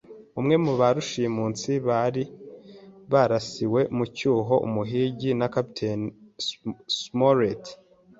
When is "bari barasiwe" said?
1.87-3.81